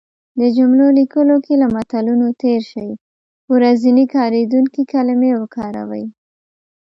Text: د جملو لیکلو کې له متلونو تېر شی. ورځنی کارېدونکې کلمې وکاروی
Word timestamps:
د 0.39 0.41
جملو 0.57 0.87
لیکلو 0.99 1.35
کې 1.45 1.53
له 1.61 1.67
متلونو 1.75 2.27
تېر 2.43 2.61
شی. 2.71 2.89
ورځنی 3.53 4.05
کارېدونکې 4.15 4.81
کلمې 4.93 5.31
وکاروی 5.41 6.05